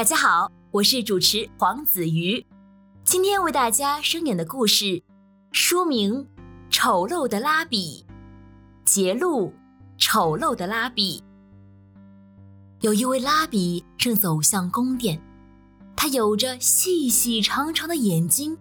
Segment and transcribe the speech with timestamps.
[0.00, 2.46] 大家好，我是主持黄子瑜，
[3.04, 5.02] 今天为大家声演的故事，
[5.52, 6.24] 书名
[6.70, 8.06] 《丑陋的拉比》，
[8.90, 9.48] 节录
[9.98, 11.22] 《丑陋的拉比》。
[12.80, 15.20] 有一位拉比正走向宫殿，
[15.94, 18.56] 他有着细细长长的眼睛，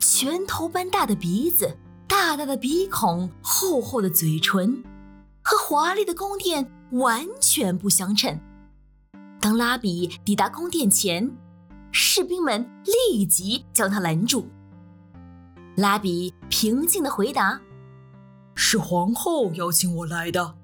[0.00, 1.78] 拳头般大的鼻子，
[2.08, 4.82] 大大的鼻孔，厚厚的嘴唇，
[5.40, 8.40] 和华丽的宫殿完全不相称。
[9.40, 11.34] 当拉比抵达宫殿前，
[11.90, 14.46] 士兵们立即将他拦住。
[15.76, 17.58] 拉比平静的回答
[18.54, 20.56] ：“是皇后邀请我来的。”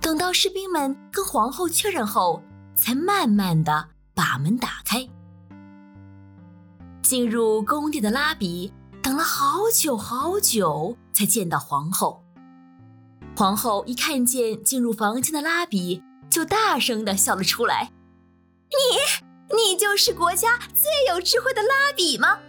[0.00, 2.40] 等到士兵们跟皇后确认后，
[2.76, 5.08] 才慢慢的把门打开。
[7.02, 12.22] 进入宫殿的拉比等了好久好久，才见到皇后。
[13.36, 16.02] 皇后一看见进入房间的拉比，
[16.34, 17.92] 就大声的笑了出来
[18.68, 22.40] ：“你，你就是国家最有智慧的拉比吗？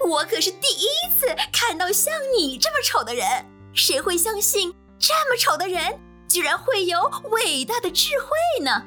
[0.00, 6.98] 我可是第一次看到像你这么丑的人，谁会相信这么丑的人？”居然会有
[7.32, 8.82] 伟大的智慧呢！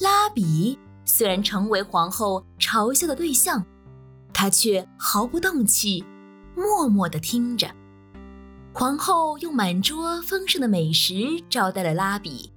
[0.00, 3.66] 拉比虽然成为皇后嘲笑的对象，
[4.32, 6.02] 他却毫不动气，
[6.56, 7.70] 默默地听着。
[8.72, 11.14] 皇后用满桌丰盛的美食
[11.50, 12.50] 招待了拉比。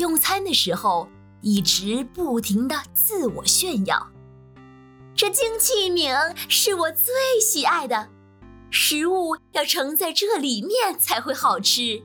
[0.00, 1.08] 用餐的时候，
[1.42, 4.10] 一直不停的自我炫耀
[5.14, 8.08] ：“这金器皿是我最喜爱的，
[8.70, 12.02] 食物要盛在这里面才会好吃。”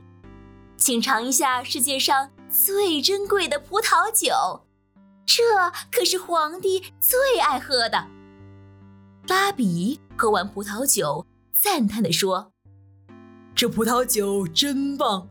[0.76, 4.66] 请尝一下世界上最珍贵的葡萄酒，
[5.24, 5.42] 这
[5.90, 8.06] 可是皇帝最爱喝的。
[9.26, 11.24] 拉比喝完葡萄酒，
[11.54, 12.52] 赞叹地说
[13.56, 15.26] ：“这葡萄酒真棒！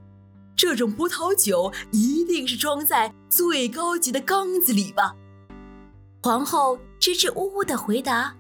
[0.56, 5.16] 这种葡萄酒一定是装在最高级的缸子里吧？”
[6.24, 8.36] 皇后支支吾吾地回答：“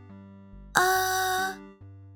[0.73, 1.57] 呃，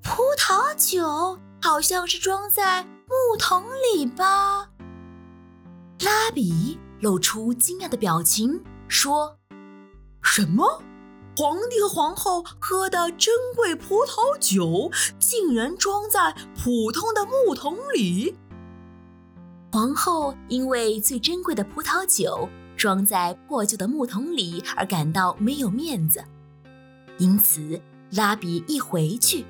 [0.01, 4.69] 葡萄酒好像是装在木桶里吧。”
[6.01, 9.37] 拉比露出惊讶的表情，说
[10.23, 10.81] ：“什么？
[11.37, 18.35] 皇帝和皇后喝的珍贵葡萄酒，竟然装在普通的木桶里？”
[19.79, 26.21] 皇后因为最珍贵的葡萄酒装在破旧的木桶里而感到没有面子，
[27.17, 27.79] 因此
[28.11, 29.45] 拉比一回去，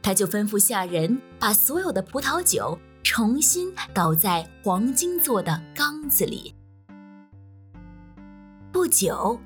[0.00, 2.78] 他就吩咐下人把所有的葡萄酒。
[3.02, 6.54] 重新倒在黄金做的缸子里。
[8.70, 9.40] 不久，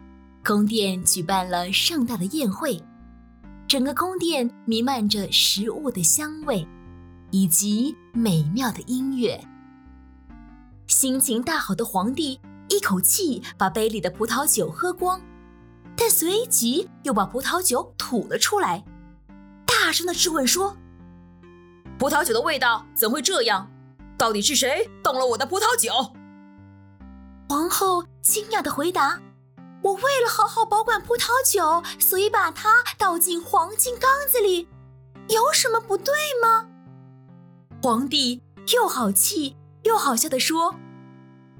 [0.44, 2.78] 宫殿举办了盛大的宴会，
[3.66, 6.68] 整个宫殿弥漫着食物的香味，
[7.30, 9.42] 以及美妙的音乐。
[10.88, 12.40] 心情大好的皇帝
[12.70, 15.20] 一口气把杯里的葡萄酒喝光，
[15.94, 18.82] 但随即又把葡萄酒吐了出来，
[19.66, 20.76] 大声的质问说。
[21.98, 23.70] 葡萄酒的味道怎会这样？
[24.16, 25.92] 到底是谁动了我的葡萄酒？
[27.50, 29.20] 皇后惊讶地回答
[29.84, 34.68] ：“我为了好好保管葡萄酒，所以把它倒进黄金缸子里，
[35.28, 36.66] 有什么不对吗？”
[37.82, 38.42] 皇帝
[38.74, 40.74] 又好气又好笑地说：“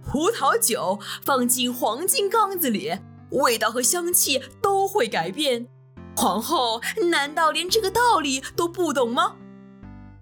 [0.05, 2.99] 葡萄酒放进黄金缸子里，
[3.31, 5.69] 味道和香气都会改变。
[6.17, 6.81] 皇后
[7.11, 9.37] 难道连这个道理都不懂吗？”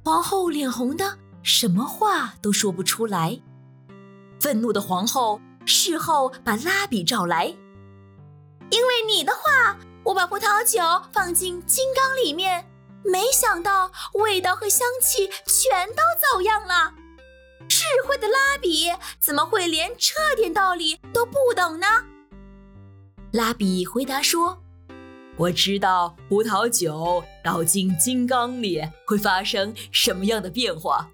[0.05, 3.41] 皇后脸红的，什么话都说不出来。
[4.39, 7.47] 愤怒的皇后事后把拉比召来，
[8.71, 12.69] 因为你的话，我把葡萄酒放进金缸里面，
[13.03, 16.03] 没想到味道和香气全都
[16.33, 16.93] 走样了。
[18.17, 21.87] 的拉比怎么会连这点道理都不懂呢？
[23.33, 24.63] 拉比回答说。
[25.37, 31.11] 我知道葡萄酒倒进金缸里会发生什么样的变化。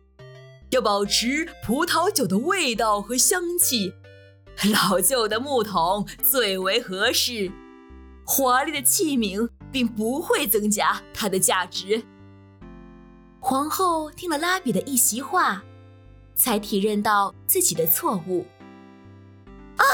[0.71, 3.93] 要保持葡萄酒的味道和香气，
[4.73, 7.51] 老旧的木桶最为合适。
[8.25, 12.05] 华丽的器皿并不会增加它的价值。
[13.41, 15.65] 皇后听了拉比的一席话，
[16.35, 18.47] 才体认到自己的错误。
[19.77, 19.85] 啊，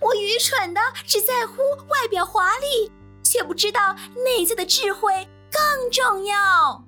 [0.00, 2.92] 我愚蠢的只在乎外表华丽。
[3.28, 3.94] 却不知道
[4.24, 6.82] 内在的智慧更重要。